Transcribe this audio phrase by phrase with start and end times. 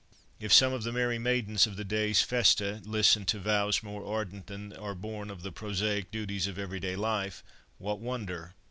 [0.39, 4.47] If some of the merry maidens of the day's festa listened to vows more ardent
[4.47, 7.43] than are born of the prosaic duties of every day life,
[7.77, 8.55] what wonder?